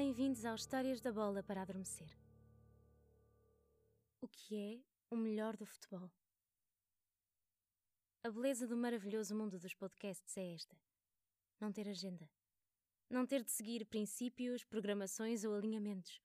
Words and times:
Bem-vindos 0.00 0.44
ao 0.44 0.54
Histórias 0.54 1.00
da 1.00 1.10
Bola 1.10 1.42
para 1.42 1.60
Adormecer. 1.60 2.16
O 4.20 4.28
que 4.28 4.54
é 4.54 4.80
o 5.12 5.16
melhor 5.16 5.56
do 5.56 5.66
futebol? 5.66 6.08
A 8.22 8.30
beleza 8.30 8.64
do 8.68 8.76
maravilhoso 8.76 9.34
mundo 9.34 9.58
dos 9.58 9.74
podcasts 9.74 10.36
é 10.36 10.54
esta: 10.54 10.76
não 11.60 11.72
ter 11.72 11.88
agenda. 11.88 12.30
Não 13.10 13.26
ter 13.26 13.42
de 13.42 13.50
seguir 13.50 13.84
princípios, 13.86 14.62
programações 14.62 15.42
ou 15.42 15.52
alinhamentos. 15.52 16.22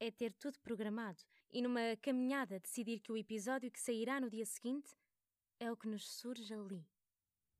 É 0.00 0.10
ter 0.10 0.32
tudo 0.32 0.58
programado 0.60 1.22
e, 1.52 1.60
numa 1.60 1.94
caminhada, 2.00 2.58
decidir 2.58 2.98
que 3.00 3.12
o 3.12 3.16
episódio 3.18 3.70
que 3.70 3.78
sairá 3.78 4.18
no 4.18 4.30
dia 4.30 4.46
seguinte 4.46 4.96
é 5.60 5.70
o 5.70 5.76
que 5.76 5.86
nos 5.86 6.10
surge 6.10 6.54
ali 6.54 6.82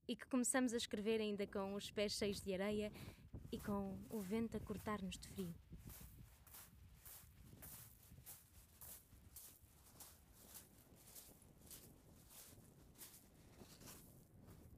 e 0.09 0.17
que 0.17 0.27
começamos 0.29 0.73
a 0.73 0.79
escrever 0.79 1.21
ainda 1.21 1.47
com 1.47 1.75
os 1.75 1.91
pés 1.91 2.15
cheios 2.15 2.41
de 2.41 2.55
areia 2.55 2.91
e 3.51 3.59
com 3.59 3.99
o 4.11 4.21
vento 4.21 4.57
a 4.57 4.61
cortar-nos 4.61 5.17
de 5.17 5.29
frio. 5.29 5.55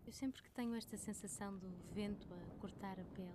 Eu 0.07 0.13
sempre 0.13 0.43
que 0.43 0.51
tenho 0.51 0.75
esta 0.75 0.97
sensação 0.97 1.57
do 1.59 1.69
vento 1.93 2.29
a 2.33 2.61
cortar 2.61 2.99
a 3.01 3.05
pele, 3.05 3.33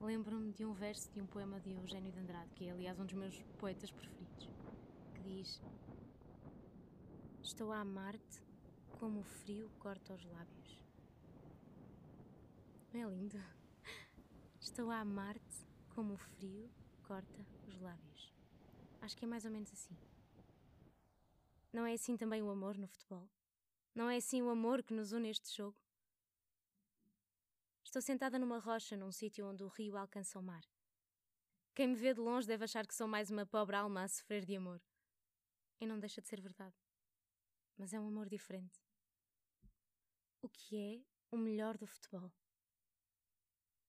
lembro-me 0.00 0.52
de 0.52 0.64
um 0.64 0.72
verso 0.72 1.10
de 1.12 1.20
um 1.20 1.26
poema 1.26 1.58
de 1.60 1.72
Eugênio 1.72 2.12
de 2.12 2.18
Andrade, 2.18 2.54
que 2.54 2.66
é 2.66 2.70
aliás 2.70 2.98
um 3.00 3.04
dos 3.04 3.14
meus 3.14 3.42
poetas 3.58 3.90
preferidos, 3.90 4.48
que 5.14 5.22
diz: 5.22 5.60
Estou 7.42 7.72
a 7.72 7.80
amar-te 7.80 8.42
como 8.98 9.20
o 9.20 9.24
frio 9.24 9.70
corta 9.78 10.14
os 10.14 10.24
lábios. 10.24 10.78
Não 12.92 13.00
é 13.00 13.14
lindo? 13.14 13.38
Estou 14.66 14.90
a 14.90 14.98
amar-te 14.98 15.64
como 15.94 16.14
o 16.14 16.16
frio 16.16 16.68
corta 17.04 17.46
os 17.68 17.78
lábios. 17.78 18.34
Acho 19.00 19.16
que 19.16 19.24
é 19.24 19.28
mais 19.28 19.44
ou 19.44 19.50
menos 19.50 19.72
assim. 19.72 19.96
Não 21.72 21.86
é 21.86 21.92
assim 21.92 22.16
também 22.16 22.42
o 22.42 22.50
amor 22.50 22.76
no 22.76 22.88
futebol? 22.88 23.30
Não 23.94 24.10
é 24.10 24.16
assim 24.16 24.42
o 24.42 24.50
amor 24.50 24.82
que 24.82 24.92
nos 24.92 25.12
une 25.12 25.30
este 25.30 25.56
jogo? 25.56 25.78
Estou 27.84 28.02
sentada 28.02 28.40
numa 28.40 28.58
rocha 28.58 28.96
num 28.96 29.12
sítio 29.12 29.46
onde 29.46 29.62
o 29.62 29.68
rio 29.68 29.96
alcança 29.96 30.36
o 30.36 30.42
mar. 30.42 30.64
Quem 31.72 31.86
me 31.86 31.94
vê 31.94 32.12
de 32.12 32.20
longe 32.20 32.48
deve 32.48 32.64
achar 32.64 32.88
que 32.88 32.94
sou 32.94 33.06
mais 33.06 33.30
uma 33.30 33.46
pobre 33.46 33.76
alma 33.76 34.02
a 34.02 34.08
sofrer 34.08 34.44
de 34.44 34.56
amor. 34.56 34.82
E 35.80 35.86
não 35.86 36.00
deixa 36.00 36.20
de 36.20 36.26
ser 36.26 36.40
verdade. 36.40 36.76
Mas 37.78 37.94
é 37.94 38.00
um 38.00 38.08
amor 38.08 38.28
diferente. 38.28 38.82
O 40.42 40.48
que 40.48 40.76
é 40.76 41.04
o 41.30 41.36
melhor 41.36 41.78
do 41.78 41.86
futebol? 41.86 42.32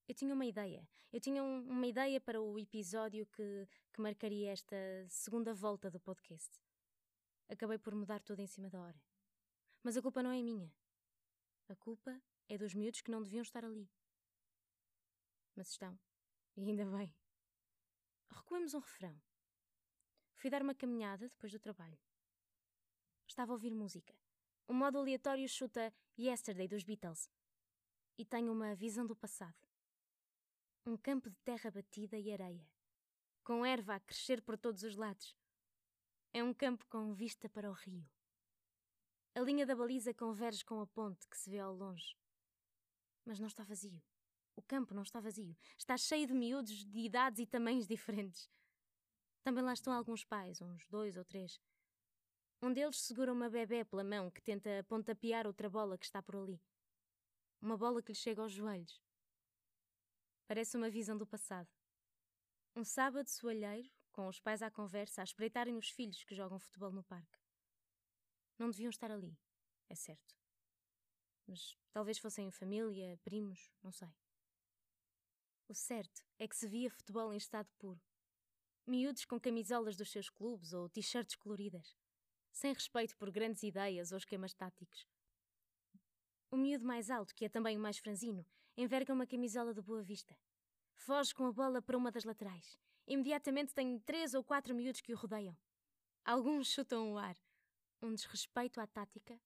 Eu 0.07 0.15
tinha 0.15 0.33
uma 0.33 0.45
ideia. 0.45 0.87
Eu 1.11 1.19
tinha 1.19 1.43
um, 1.43 1.67
uma 1.67 1.85
ideia 1.85 2.19
para 2.21 2.41
o 2.41 2.57
episódio 2.57 3.25
que, 3.27 3.67
que 3.93 4.01
marcaria 4.01 4.51
esta 4.51 4.75
segunda 5.09 5.53
volta 5.53 5.91
do 5.91 5.99
podcast. 5.99 6.61
Acabei 7.49 7.77
por 7.77 7.93
mudar 7.93 8.21
tudo 8.21 8.41
em 8.41 8.47
cima 8.47 8.69
da 8.69 8.79
hora. 8.79 9.01
Mas 9.83 9.97
a 9.97 10.01
culpa 10.01 10.23
não 10.23 10.31
é 10.31 10.41
minha. 10.41 10.73
A 11.67 11.75
culpa 11.75 12.21
é 12.47 12.57
dos 12.57 12.73
miúdos 12.73 13.01
que 13.01 13.11
não 13.11 13.21
deviam 13.21 13.41
estar 13.41 13.65
ali. 13.65 13.89
Mas 15.55 15.69
estão. 15.71 15.99
E 16.55 16.61
ainda 16.61 16.85
bem. 16.85 17.13
Recuemos 18.29 18.73
um 18.73 18.79
refrão. 18.79 19.21
Fui 20.35 20.49
dar 20.49 20.61
uma 20.61 20.75
caminhada 20.75 21.27
depois 21.27 21.51
do 21.51 21.59
trabalho. 21.59 21.99
Estava 23.27 23.51
a 23.51 23.55
ouvir 23.55 23.73
música. 23.73 24.13
Um 24.69 24.73
modo 24.73 24.99
aleatório 24.99 25.47
chuta 25.49 25.93
Yesterday 26.17 26.67
dos 26.67 26.83
Beatles. 26.83 27.29
E 28.17 28.25
tenho 28.25 28.51
uma 28.51 28.75
visão 28.75 29.05
do 29.05 29.15
passado. 29.15 29.67
Um 30.87 30.95
campo 30.95 31.29
de 31.29 31.35
terra 31.39 31.69
batida 31.69 32.17
e 32.17 32.31
areia, 32.31 32.65
com 33.43 33.65
erva 33.65 33.95
a 33.95 33.99
crescer 33.99 34.41
por 34.41 34.57
todos 34.57 34.83
os 34.83 34.95
lados. 34.95 35.35
É 36.31 36.41
um 36.41 36.53
campo 36.53 36.85
com 36.87 37.13
vista 37.13 37.49
para 37.49 37.69
o 37.69 37.73
rio. 37.73 38.09
A 39.35 39.41
linha 39.41 39.65
da 39.65 39.75
baliza 39.75 40.13
converge 40.13 40.63
com 40.63 40.79
a 40.79 40.87
ponte 40.87 41.27
que 41.27 41.35
se 41.37 41.49
vê 41.49 41.59
ao 41.59 41.75
longe. 41.75 42.15
Mas 43.25 43.37
não 43.37 43.47
está 43.47 43.65
vazio. 43.65 44.01
O 44.55 44.61
campo 44.61 44.93
não 44.93 45.03
está 45.03 45.19
vazio. 45.19 45.57
Está 45.77 45.97
cheio 45.97 46.25
de 46.25 46.33
miúdos 46.33 46.85
de 46.85 46.99
idades 46.99 47.41
e 47.41 47.45
tamanhos 47.45 47.85
diferentes. 47.85 48.49
Também 49.43 49.65
lá 49.65 49.73
estão 49.73 49.91
alguns 49.91 50.23
pais, 50.23 50.61
uns 50.61 50.87
dois 50.87 51.17
ou 51.17 51.25
três, 51.25 51.59
um 52.61 52.71
deles 52.71 53.01
segura 53.01 53.33
uma 53.33 53.49
bebê 53.49 53.83
pela 53.83 54.05
mão 54.05 54.31
que 54.31 54.41
tenta 54.41 54.85
pontapear 54.87 55.45
outra 55.45 55.69
bola 55.69 55.97
que 55.97 56.05
está 56.05 56.23
por 56.23 56.37
ali. 56.37 56.61
Uma 57.61 57.75
bola 57.75 58.01
que 58.01 58.13
lhe 58.13 58.17
chega 58.17 58.41
aos 58.41 58.53
joelhos. 58.53 59.05
Parece 60.47 60.77
uma 60.77 60.89
visão 60.89 61.17
do 61.17 61.27
passado. 61.27 61.69
Um 62.75 62.83
sábado 62.83 63.29
soalheiro, 63.29 63.91
com 64.11 64.27
os 64.27 64.39
pais 64.39 64.61
à 64.61 64.71
conversa, 64.71 65.21
a 65.21 65.23
espreitarem 65.23 65.75
os 65.75 65.89
filhos 65.89 66.23
que 66.23 66.33
jogam 66.33 66.57
futebol 66.59 66.91
no 66.91 67.03
parque. 67.03 67.37
Não 68.57 68.71
deviam 68.71 68.89
estar 68.89 69.11
ali, 69.11 69.37
é 69.89 69.95
certo. 69.95 70.35
Mas 71.45 71.77
talvez 71.91 72.17
fossem 72.17 72.51
família, 72.51 73.19
primos, 73.23 73.71
não 73.83 73.91
sei. 73.91 74.13
O 75.67 75.73
certo 75.73 76.23
é 76.39 76.47
que 76.47 76.55
se 76.55 76.67
via 76.67 76.89
futebol 76.89 77.33
em 77.33 77.37
estado 77.37 77.69
puro. 77.77 78.01
Miúdos 78.85 79.25
com 79.25 79.39
camisolas 79.39 79.95
dos 79.95 80.09
seus 80.09 80.29
clubes 80.29 80.71
ou 80.73 80.89
t-shirts 80.89 81.35
coloridas 81.35 81.95
sem 82.57 82.73
respeito 82.73 83.15
por 83.17 83.29
grandes 83.29 83.61
ideias 83.61 84.11
ou 84.11 84.17
esquemas 84.17 84.53
táticos. 84.53 85.07
O 86.49 86.57
miúdo 86.57 86.85
mais 86.85 87.11
alto, 87.11 87.35
que 87.35 87.45
é 87.45 87.49
também 87.49 87.77
o 87.77 87.79
mais 87.79 87.99
franzino, 87.99 88.43
enverga 88.77 89.11
uma 89.11 89.25
camisola 89.25 89.73
de 89.73 89.81
boa 89.81 90.03
vista. 90.03 90.37
Foge 90.93 91.33
com 91.33 91.45
a 91.47 91.51
bola 91.51 91.81
para 91.81 91.97
uma 91.97 92.11
das 92.11 92.23
laterais. 92.23 92.77
Imediatamente 93.07 93.73
tem 93.73 93.97
três 93.99 94.35
ou 94.35 94.43
quatro 94.43 94.75
miúdos 94.75 95.01
que 95.01 95.11
o 95.11 95.17
rodeiam. 95.17 95.57
Alguns 96.23 96.67
chutam 96.67 97.13
o 97.13 97.17
ar. 97.17 97.35
Um 98.01 98.13
desrespeito 98.13 98.79
à 98.79 98.85
tática, 98.85 99.41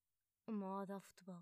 uma 0.46 0.82
oda 0.82 0.96
ao 0.96 1.00
futebol. 1.00 1.42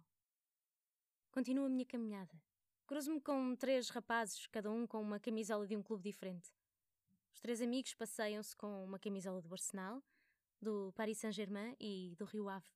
Continuo 1.32 1.66
a 1.66 1.70
minha 1.70 1.86
caminhada. 1.86 2.40
Cruzo-me 2.86 3.20
com 3.20 3.56
três 3.56 3.90
rapazes, 3.90 4.46
cada 4.48 4.70
um 4.70 4.86
com 4.86 5.02
uma 5.02 5.20
camisola 5.20 5.66
de 5.66 5.76
um 5.76 5.82
clube 5.82 6.04
diferente. 6.04 6.54
Os 7.34 7.40
três 7.40 7.62
amigos 7.62 7.96
passeiam-se 7.96 8.56
com 8.56 8.84
uma 8.84 9.00
camisola 9.00 9.42
do 9.42 9.52
Arsenal, 9.52 10.04
do 10.62 10.92
Paris 10.94 11.18
Saint-Germain 11.18 11.76
e 11.80 12.16
do 12.18 12.26
Rio 12.26 12.50
Ave. 12.50 12.70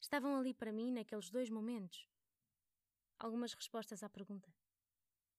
Estavam 0.00 0.36
ali 0.36 0.54
para 0.54 0.72
mim, 0.72 0.90
naqueles 0.92 1.30
dois 1.30 1.50
momentos, 1.50 2.08
algumas 3.22 3.52
respostas 3.54 4.02
à 4.02 4.08
pergunta: 4.08 4.52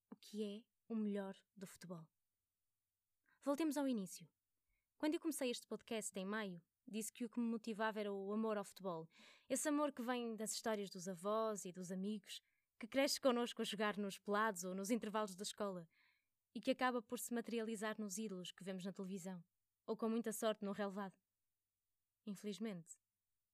O 0.10 0.16
que 0.16 0.44
é 0.44 0.64
o 0.88 0.96
melhor 0.96 1.36
do 1.56 1.68
futebol? 1.68 2.08
Voltemos 3.44 3.78
ao 3.78 3.88
início. 3.88 4.28
Quando 4.98 5.16
eu 5.16 5.20
comecei 5.20 5.52
este 5.52 5.68
podcast 5.68 6.18
em 6.18 6.26
maio, 6.26 6.62
disse 6.88 7.12
que 7.12 7.26
o 7.26 7.30
que 7.30 7.40
me 7.40 7.46
motivava 7.46 8.00
era 8.00 8.12
o 8.12 8.32
amor 8.32 8.58
ao 8.58 8.64
futebol. 8.64 9.10
Esse 9.50 9.68
amor 9.68 9.92
que 9.92 10.02
vem 10.02 10.36
das 10.36 10.54
histórias 10.54 10.90
dos 10.90 11.10
avós 11.10 11.66
e 11.66 11.74
dos 11.74 11.92
amigos, 11.92 12.42
que 12.80 12.88
cresce 12.88 13.20
connosco 13.20 13.62
a 13.62 13.66
jogar 13.66 13.98
nos 13.98 14.18
pelados 14.18 14.64
ou 14.64 14.74
nos 14.74 14.90
intervalos 14.90 15.36
da 15.36 15.44
escola 15.44 15.88
e 16.56 16.62
que 16.62 16.72
acaba 16.72 17.02
por 17.02 17.20
se 17.20 17.34
materializar 17.34 18.00
nos 18.00 18.18
ídolos 18.18 18.52
que 18.52 18.64
vemos 18.64 18.86
na 18.86 18.94
televisão 18.94 19.44
ou 19.86 19.98
com 19.98 20.08
muita 20.08 20.32
sorte 20.32 20.64
no 20.64 20.72
relevado. 20.72 21.16
Infelizmente, 22.26 22.98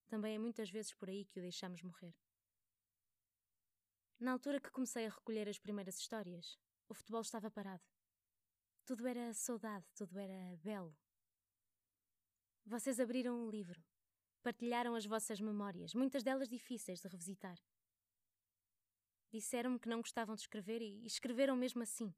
também 0.07 0.35
é 0.35 0.39
muitas 0.39 0.69
vezes 0.69 0.93
por 0.93 1.09
aí 1.09 1.25
que 1.25 1.39
o 1.39 1.41
deixamos 1.41 1.81
morrer. 1.81 2.13
Na 4.19 4.33
altura 4.33 4.59
que 4.59 4.69
comecei 4.69 5.05
a 5.05 5.09
recolher 5.09 5.47
as 5.47 5.57
primeiras 5.57 5.97
histórias, 5.97 6.59
o 6.89 6.93
futebol 6.93 7.21
estava 7.21 7.49
parado. 7.49 7.83
Tudo 8.83 9.07
era 9.07 9.33
saudade, 9.33 9.85
tudo 9.95 10.19
era 10.19 10.57
belo. 10.57 10.93
Vocês 12.65 12.99
abriram 12.99 13.33
um 13.39 13.49
livro, 13.49 13.81
partilharam 14.43 14.93
as 14.93 15.05
vossas 15.05 15.39
memórias, 15.39 15.93
muitas 15.93 16.21
delas 16.21 16.49
difíceis 16.49 16.99
de 16.99 17.07
revisitar. 17.07 17.57
Disseram-me 19.31 19.79
que 19.79 19.87
não 19.87 20.01
gostavam 20.01 20.35
de 20.35 20.41
escrever 20.41 20.81
e 20.81 21.05
escreveram 21.05 21.55
mesmo 21.55 21.81
assim, 21.81 22.13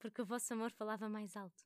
porque 0.00 0.20
o 0.20 0.26
vosso 0.26 0.52
amor 0.52 0.72
falava 0.72 1.08
mais 1.08 1.36
alto. 1.36 1.64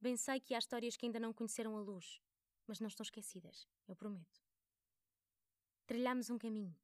Bem 0.00 0.16
sei 0.16 0.40
que 0.40 0.52
há 0.52 0.58
histórias 0.58 0.96
que 0.96 1.06
ainda 1.06 1.20
não 1.20 1.32
conheceram 1.32 1.76
a 1.76 1.80
luz, 1.80 2.20
mas 2.66 2.80
não 2.80 2.88
estão 2.88 3.04
esquecidas, 3.04 3.68
eu 3.86 3.94
prometo. 3.94 4.42
Trilhámos 5.86 6.28
um 6.28 6.38
caminho. 6.38 6.76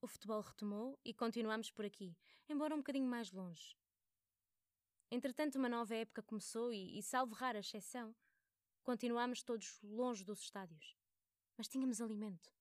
O 0.00 0.06
futebol 0.06 0.40
retomou 0.40 0.98
e 1.04 1.12
continuamos 1.12 1.70
por 1.70 1.84
aqui, 1.84 2.16
embora 2.48 2.74
um 2.74 2.78
bocadinho 2.78 3.08
mais 3.08 3.32
longe. 3.32 3.76
Entretanto, 5.10 5.56
uma 5.56 5.68
nova 5.68 5.94
época 5.94 6.22
começou 6.22 6.72
e, 6.72 6.98
e 6.98 7.02
salvo 7.02 7.34
rara 7.34 7.58
exceção, 7.58 8.14
continuámos 8.82 9.42
todos 9.42 9.80
longe 9.82 10.24
dos 10.24 10.40
estádios. 10.40 10.96
Mas 11.56 11.68
tínhamos 11.68 12.00
alimento. 12.00 12.52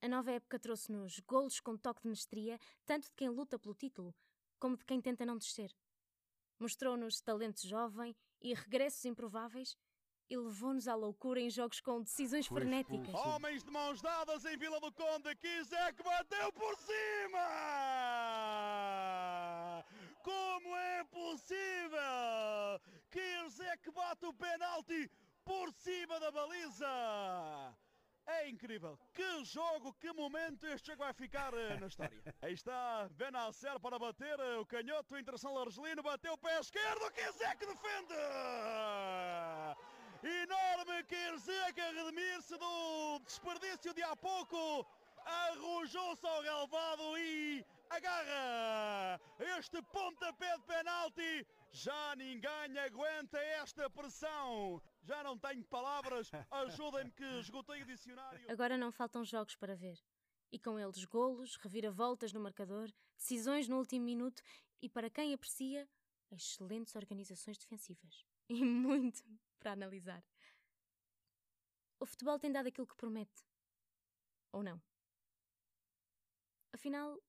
A 0.00 0.08
nova 0.08 0.32
época 0.32 0.58
trouxe-nos 0.58 1.20
golos 1.20 1.60
com 1.60 1.76
toque 1.76 2.02
de 2.02 2.08
mestria, 2.08 2.58
tanto 2.84 3.04
de 3.04 3.14
quem 3.14 3.28
luta 3.28 3.58
pelo 3.58 3.74
título, 3.74 4.14
como 4.58 4.76
de 4.76 4.84
quem 4.84 5.00
tenta 5.00 5.24
não 5.24 5.38
descer 5.38 5.72
mostrou-nos 6.58 7.20
talento 7.20 7.66
jovem 7.66 8.16
e 8.40 8.52
regressos 8.52 9.04
improváveis 9.04 9.76
e 10.30 10.36
levou-nos 10.36 10.86
à 10.86 10.94
loucura 10.94 11.40
em 11.40 11.50
jogos 11.50 11.80
com 11.80 12.02
decisões 12.02 12.46
frenéticas. 12.46 13.14
Homens 13.14 13.64
de 13.64 13.70
mãos 13.70 14.00
dadas 14.02 14.44
em 14.44 14.56
Vila 14.56 14.78
do 14.80 14.92
Conde, 14.92 15.36
Zé 15.64 15.92
que 15.92 16.02
bateu 16.02 16.52
por 16.52 16.76
cima! 16.76 17.44
Como 20.22 20.76
é 20.76 21.04
possível? 21.04 21.98
Kirzek 23.10 23.90
bate 23.90 24.26
o 24.26 24.32
penalti 24.34 25.10
por 25.44 25.72
cima 25.72 26.20
da 26.20 26.30
baliza. 26.30 26.86
É 28.26 28.46
incrível. 28.46 28.98
Que 29.14 29.42
jogo, 29.44 29.94
que 29.94 30.12
momento 30.12 30.66
este 30.66 30.88
jogo 30.88 31.02
vai 31.02 31.14
ficar 31.14 31.54
uh, 31.54 31.80
na 31.80 31.86
história. 31.86 32.22
Aí 32.42 32.52
está 32.52 33.08
Benacer 33.12 33.80
para 33.80 33.98
bater 33.98 34.38
uh, 34.38 34.60
o 34.60 34.66
canhoto 34.66 35.16
internacional 35.16 35.62
argelino. 35.62 36.02
Bateu 36.02 36.34
o 36.34 36.38
pé 36.38 36.60
esquerdo. 36.60 37.10
Kirzek 37.12 37.64
defende. 37.64 38.14
Enorme 40.22 41.04
Kirzek 41.04 41.80
a 41.80 41.92
redimir-se 41.92 42.56
do 42.58 43.20
desperdício 43.20 43.94
de 43.94 44.02
há 44.02 44.16
pouco. 44.16 44.84
Arrojou-se 45.24 46.26
ao 46.26 46.42
relevado 46.42 47.18
e 47.18 47.64
agarra 47.90 49.20
este 49.58 49.80
pontapé 49.82 50.56
de 50.56 50.64
penalti. 50.64 51.46
Já 51.70 52.16
ninguém 52.16 52.78
aguenta 52.78 53.38
esta 53.38 53.88
pressão. 53.90 54.82
Já 55.02 55.22
não 55.22 55.38
tenho 55.38 55.62
palavras. 55.64 56.30
Ajudem-me 56.50 57.10
que 57.12 57.24
esgotei 57.38 57.82
o 57.82 57.86
dicionário. 57.86 58.50
Agora 58.50 58.76
não 58.76 58.90
faltam 58.90 59.24
jogos 59.24 59.54
para 59.54 59.76
ver. 59.76 59.98
E 60.50 60.58
com 60.58 60.78
eles 60.78 61.04
golos, 61.04 61.56
reviravoltas 61.56 62.32
no 62.32 62.40
marcador, 62.40 62.90
decisões 63.16 63.68
no 63.68 63.76
último 63.76 64.04
minuto 64.04 64.42
e, 64.80 64.88
para 64.88 65.10
quem 65.10 65.34
aprecia, 65.34 65.86
excelentes 66.32 66.96
organizações 66.96 67.58
defensivas. 67.58 68.24
E 68.50 68.64
muito 68.64 69.22
para 69.58 69.72
analisar. 69.72 70.24
O 72.00 72.06
futebol 72.06 72.38
tem 72.38 72.50
dado 72.50 72.68
aquilo 72.68 72.86
que 72.86 72.96
promete. 72.96 73.44
Ou 74.52 74.62
não? 74.62 74.80
Afinal, 76.72 77.20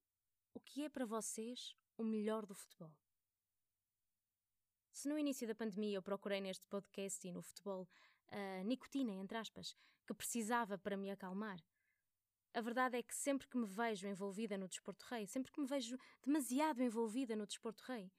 o 0.54 0.60
que 0.60 0.86
é 0.86 0.90
para 0.90 1.06
vocês 1.06 1.76
o 1.98 2.04
melhor 2.04 2.46
do 2.46 2.56
futebol? 2.56 2.96
Se 4.92 5.10
no 5.10 5.18
início 5.18 5.48
da 5.48 5.56
pandemia 5.56 5.98
eu 5.98 6.04
procurei 6.04 6.40
neste 6.40 6.66
podcast 6.68 7.28
e 7.28 7.32
no 7.32 7.42
futebol 7.42 7.88
a 8.28 8.64
nicotina, 8.64 9.14
entre 9.14 9.38
aspas, 9.38 9.76
que 10.06 10.14
precisava 10.14 10.78
para 10.78 10.96
me 10.98 11.10
acalmar, 11.10 11.60
a 12.54 12.62
verdade 12.62 12.98
é 12.98 13.04
que 13.04 13.14
sempre 13.14 13.48
que 13.48 13.58
me 13.58 13.66
vejo 13.66 14.08
envolvida 14.08 14.58
no 14.58 14.68
desporto 14.68 15.06
rei, 15.06 15.28
sempre 15.28 15.52
que 15.52 15.60
me 15.60 15.68
vejo 15.68 15.98
demasiado 16.22 16.82
envolvida 16.82 17.36
no 17.36 17.46
desporto 17.46 17.84
rei, 17.84 18.12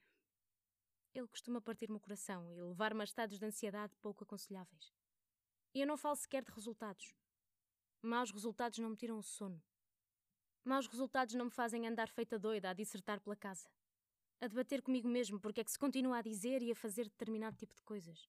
ele 1.15 1.27
costuma 1.27 1.61
partir-me 1.61 1.97
o 1.97 2.01
coração 2.01 2.51
e 2.53 2.61
levar-me 2.62 3.01
a 3.01 3.05
estados 3.05 3.39
de 3.39 3.45
ansiedade 3.45 3.97
pouco 3.97 4.25
aconselháveis. 4.25 4.93
E 5.75 5.81
eu 5.81 5.87
não 5.87 5.97
falo 5.97 6.17
sequer 6.17 6.45
de 6.45 6.51
resultados. 6.53 7.15
Maus 8.03 8.31
resultados 8.31 8.79
não 8.79 8.91
me 8.91 8.97
tiram 8.97 9.19
o 9.19 9.23
sono. 9.23 9.62
Maus 10.65 10.87
resultados 10.87 11.35
não 11.35 11.47
me 11.47 11.51
fazem 11.51 11.87
andar 11.87 12.09
feita 12.09 12.39
doida 12.39 12.71
a 12.71 12.75
dissertar 12.75 13.21
pela 13.21 13.37
casa. 13.37 13.69
A 14.41 14.47
debater 14.47 14.83
comigo 14.83 15.09
mesmo 15.09 15.39
porque 15.39 15.61
é 15.61 15.65
que 15.65 15.71
se 15.71 15.79
continua 15.79 16.19
a 16.19 16.23
dizer 16.23 16.62
e 16.62 16.71
a 16.71 16.75
fazer 16.75 17.05
determinado 17.05 17.57
tipo 17.57 17.75
de 17.75 17.83
coisas. 17.83 18.29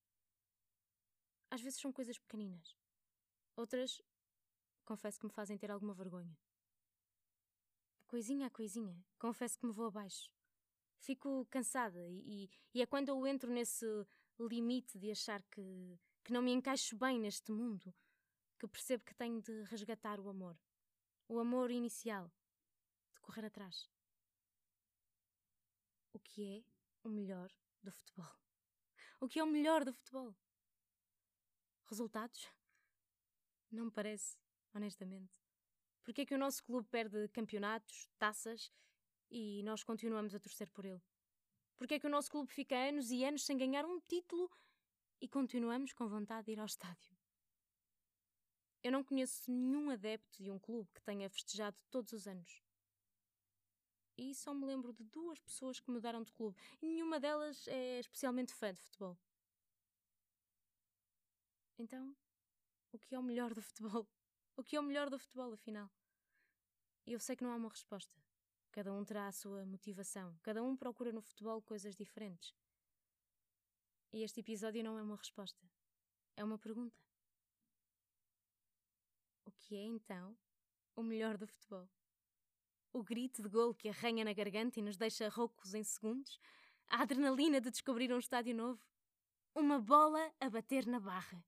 Às 1.49 1.61
vezes 1.61 1.79
são 1.79 1.91
coisas 1.91 2.17
pequeninas. 2.17 2.77
Outras, 3.55 4.01
confesso 4.85 5.19
que 5.19 5.25
me 5.25 5.31
fazem 5.31 5.57
ter 5.57 5.71
alguma 5.71 5.93
vergonha. 5.93 6.37
Coisinha 8.07 8.47
a 8.47 8.49
coisinha, 8.49 9.01
confesso 9.17 9.57
que 9.57 9.65
me 9.65 9.71
vou 9.71 9.87
abaixo. 9.87 10.29
Fico 11.01 11.45
cansada 11.49 11.99
e, 12.07 12.49
e 12.73 12.81
é 12.81 12.85
quando 12.85 13.09
eu 13.09 13.27
entro 13.27 13.51
nesse 13.51 13.85
limite 14.39 14.97
de 14.97 15.11
achar 15.11 15.41
que, 15.51 15.99
que 16.23 16.31
não 16.31 16.41
me 16.41 16.51
encaixo 16.51 16.95
bem 16.95 17.19
neste 17.19 17.51
mundo 17.51 17.93
que 18.57 18.67
percebo 18.67 19.03
que 19.03 19.13
tenho 19.15 19.41
de 19.41 19.63
resgatar 19.63 20.19
o 20.19 20.29
amor 20.29 20.57
o 21.31 21.39
amor 21.39 21.71
inicial, 21.71 22.29
de 23.13 23.21
correr 23.21 23.45
atrás. 23.45 23.89
O 26.11 26.19
que 26.19 26.57
é 26.57 27.07
o 27.07 27.09
melhor 27.09 27.49
do 27.81 27.89
futebol? 27.89 28.35
O 29.21 29.29
que 29.29 29.39
é 29.39 29.43
o 29.43 29.47
melhor 29.47 29.85
do 29.85 29.93
futebol? 29.93 30.35
Resultados? 31.85 32.51
Não 33.71 33.85
me 33.85 33.91
parece, 33.91 34.37
honestamente. 34.73 35.33
Porque 36.03 36.23
é 36.23 36.25
que 36.25 36.35
o 36.35 36.37
nosso 36.37 36.61
clube 36.65 36.85
perde 36.89 37.29
campeonatos, 37.29 38.09
taças 38.17 38.69
e 39.31 39.63
nós 39.63 39.83
continuamos 39.83 40.35
a 40.35 40.39
torcer 40.39 40.69
por 40.69 40.85
ele? 40.85 41.01
Porque 41.77 41.95
é 41.95 41.99
que 41.99 42.05
o 42.05 42.09
nosso 42.09 42.29
clube 42.29 42.51
fica 42.51 42.75
anos 42.75 43.09
e 43.09 43.23
anos 43.23 43.43
sem 43.43 43.57
ganhar 43.57 43.85
um 43.85 43.99
título 44.01 44.51
e 45.19 45.27
continuamos 45.27 45.93
com 45.93 46.07
vontade 46.07 46.47
de 46.47 46.51
ir 46.51 46.59
ao 46.59 46.65
estádio? 46.65 47.17
Eu 48.83 48.91
não 48.91 49.03
conheço 49.03 49.49
nenhum 49.49 49.89
adepto 49.89 50.43
de 50.43 50.51
um 50.51 50.59
clube 50.59 50.89
que 50.93 51.01
tenha 51.01 51.29
festejado 51.29 51.77
todos 51.89 52.11
os 52.13 52.27
anos. 52.27 52.61
E 54.17 54.35
só 54.35 54.53
me 54.53 54.65
lembro 54.65 54.91
de 54.93 55.03
duas 55.05 55.39
pessoas 55.39 55.79
que 55.79 55.89
mudaram 55.89 56.21
de 56.21 56.31
clube 56.33 56.59
e 56.81 56.87
nenhuma 56.87 57.19
delas 57.19 57.67
é 57.67 57.99
especialmente 57.99 58.53
fã 58.53 58.73
de 58.73 58.81
futebol. 58.81 59.17
Então, 61.77 62.15
o 62.91 62.99
que 62.99 63.15
é 63.15 63.19
o 63.19 63.23
melhor 63.23 63.53
do 63.53 63.61
futebol? 63.61 64.07
O 64.57 64.63
que 64.63 64.75
é 64.75 64.79
o 64.79 64.83
melhor 64.83 65.09
do 65.09 65.17
futebol, 65.17 65.53
afinal? 65.53 65.89
Eu 67.07 67.19
sei 67.19 67.37
que 67.37 67.43
não 67.43 67.51
há 67.51 67.55
uma 67.55 67.69
resposta. 67.69 68.21
Cada 68.71 68.93
um 68.93 69.03
terá 69.03 69.27
a 69.27 69.31
sua 69.31 69.65
motivação. 69.65 70.37
Cada 70.41 70.63
um 70.63 70.75
procura 70.75 71.11
no 71.11 71.21
futebol 71.21 71.61
coisas 71.61 71.95
diferentes. 71.95 72.55
E 74.13 74.23
este 74.23 74.39
episódio 74.39 74.83
não 74.83 74.97
é 74.97 75.01
uma 75.01 75.15
resposta. 75.15 75.65
É 76.35 76.43
uma 76.43 76.57
pergunta 76.57 77.01
o 79.45 79.51
que 79.51 79.75
é 79.75 79.83
então 79.83 80.37
o 80.95 81.03
melhor 81.03 81.37
do 81.37 81.47
futebol. 81.47 81.89
O 82.93 83.03
grito 83.03 83.41
de 83.41 83.49
gol 83.49 83.73
que 83.73 83.89
arranha 83.89 84.25
na 84.25 84.33
garganta 84.33 84.79
e 84.79 84.81
nos 84.81 84.97
deixa 84.97 85.29
roucos 85.29 85.73
em 85.73 85.83
segundos, 85.83 86.39
a 86.87 87.01
adrenalina 87.01 87.61
de 87.61 87.71
descobrir 87.71 88.11
um 88.11 88.19
estádio 88.19 88.55
novo, 88.55 88.85
uma 89.55 89.79
bola 89.79 90.33
a 90.39 90.49
bater 90.49 90.85
na 90.85 90.99
barra. 90.99 91.43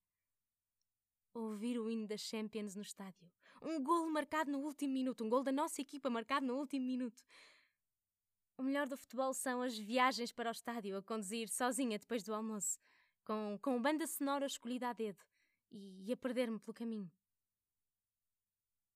Ouvir 1.33 1.79
o 1.79 1.89
hino 1.89 2.07
das 2.07 2.21
Champions 2.21 2.75
no 2.75 2.81
estádio, 2.81 3.29
um 3.63 3.83
gol 3.83 4.09
marcado 4.09 4.51
no 4.51 4.59
último 4.59 4.93
minuto, 4.93 5.23
um 5.23 5.29
gol 5.29 5.43
da 5.43 5.51
nossa 5.51 5.81
equipa 5.81 6.09
marcado 6.09 6.45
no 6.45 6.55
último 6.55 6.85
minuto. 6.85 7.23
O 8.57 8.63
melhor 8.63 8.87
do 8.87 8.95
futebol 8.95 9.33
são 9.33 9.61
as 9.61 9.77
viagens 9.77 10.31
para 10.31 10.49
o 10.49 10.51
estádio, 10.51 10.97
a 10.97 11.01
conduzir 11.01 11.49
sozinha 11.49 11.97
depois 11.97 12.23
do 12.23 12.33
almoço, 12.33 12.77
com, 13.25 13.57
com 13.61 13.81
banda 13.81 14.05
sonora 14.05 14.45
escolhida 14.45 14.89
a 14.89 14.93
dedo 14.93 15.23
e, 15.71 16.07
e 16.07 16.13
a 16.13 16.17
perder-me 16.17 16.59
pelo 16.59 16.73
caminho. 16.73 17.11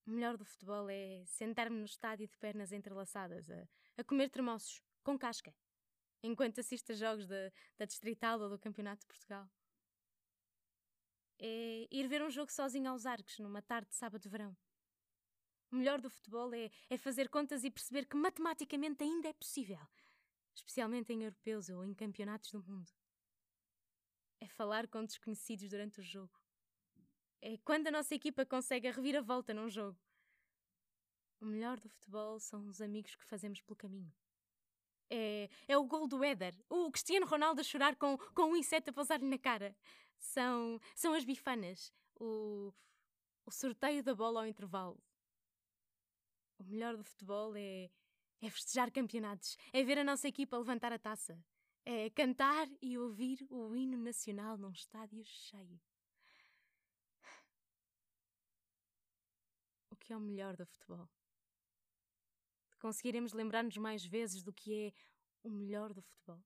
O 0.06 0.10
melhor 0.10 0.36
do 0.36 0.44
futebol 0.44 0.88
é 0.88 1.22
sentar-me 1.26 1.76
no 1.76 1.84
estádio 1.84 2.28
de 2.28 2.36
pernas 2.38 2.72
entrelaçadas, 2.72 3.50
a, 3.50 3.68
a 3.96 4.04
comer 4.04 4.30
tremoços, 4.30 4.82
com 5.02 5.18
casca, 5.18 5.54
enquanto 6.22 6.60
assisto 6.60 6.92
a 6.92 6.94
jogos 6.94 7.26
da, 7.26 7.52
da 7.76 7.84
Distrital 7.84 8.40
ou 8.40 8.48
do 8.48 8.58
Campeonato 8.58 9.00
de 9.00 9.06
Portugal. 9.06 9.50
É 11.40 11.86
ir 11.90 12.08
ver 12.08 12.22
um 12.22 12.30
jogo 12.30 12.50
sozinho 12.50 12.90
aos 12.90 13.06
arcos, 13.06 13.38
numa 13.38 13.60
tarde 13.60 13.88
de 13.90 13.96
sábado 13.96 14.22
de 14.22 14.28
verão. 14.28 14.56
O 15.70 15.76
melhor 15.76 16.00
do 16.00 16.10
futebol 16.10 16.52
é, 16.54 16.70
é 16.88 16.96
fazer 16.96 17.28
contas 17.28 17.64
e 17.64 17.70
perceber 17.70 18.06
que 18.06 18.16
matematicamente 18.16 19.04
ainda 19.04 19.28
é 19.28 19.32
possível, 19.32 19.80
especialmente 20.54 21.12
em 21.12 21.22
europeus 21.24 21.68
ou 21.68 21.84
em 21.84 21.94
campeonatos 21.94 22.50
do 22.50 22.62
mundo. 22.62 22.90
É 24.40 24.46
falar 24.46 24.86
com 24.88 25.04
desconhecidos 25.04 25.68
durante 25.68 26.00
o 26.00 26.02
jogo 26.02 26.38
é 27.40 27.56
quando 27.58 27.86
a 27.86 27.90
nossa 27.90 28.14
equipa 28.14 28.44
consegue 28.44 28.88
a 28.88 28.92
reviravolta 28.92 29.54
num 29.54 29.68
jogo. 29.68 29.98
O 31.40 31.46
melhor 31.46 31.78
do 31.78 31.88
futebol 31.88 32.38
são 32.40 32.66
os 32.66 32.80
amigos 32.80 33.14
que 33.14 33.24
fazemos 33.24 33.60
pelo 33.60 33.76
caminho. 33.76 34.12
É, 35.10 35.48
é 35.66 35.78
o 35.78 35.84
gol 35.84 36.06
do 36.06 36.22
Éder, 36.22 36.54
o 36.68 36.90
Cristiano 36.90 37.26
Ronaldo 37.26 37.60
a 37.60 37.64
chorar 37.64 37.96
com, 37.96 38.18
com 38.34 38.52
um 38.52 38.56
inseto 38.56 38.90
a 38.90 38.92
pousar-lhe 38.92 39.26
na 39.26 39.38
cara. 39.38 39.74
São, 40.18 40.80
são 40.94 41.14
as 41.14 41.24
bifanas, 41.24 41.92
o, 42.16 42.74
o 43.46 43.50
sorteio 43.50 44.02
da 44.02 44.14
bola 44.14 44.40
ao 44.40 44.46
intervalo. 44.46 45.00
O 46.58 46.64
melhor 46.64 46.96
do 46.96 47.04
futebol 47.04 47.54
é, 47.56 47.90
é 48.40 48.50
festejar 48.50 48.90
campeonatos, 48.90 49.56
é 49.72 49.82
ver 49.82 49.98
a 49.98 50.04
nossa 50.04 50.28
equipa 50.28 50.56
levantar 50.58 50.92
a 50.92 50.98
taça, 50.98 51.38
é 51.84 52.10
cantar 52.10 52.68
e 52.82 52.98
ouvir 52.98 53.46
o 53.48 53.74
hino 53.74 53.96
nacional 53.96 54.56
num 54.58 54.70
estádio 54.70 55.24
cheio. 55.24 55.80
que 60.08 60.12
é 60.14 60.16
o 60.16 60.20
melhor 60.20 60.56
do 60.56 60.64
futebol. 60.64 61.06
Conseguiremos 62.80 63.34
lembrar-nos 63.34 63.76
mais 63.76 64.02
vezes 64.02 64.42
do 64.42 64.54
que 64.54 64.86
é 64.86 64.92
o 65.42 65.50
melhor 65.50 65.92
do 65.92 66.00
futebol. 66.00 66.42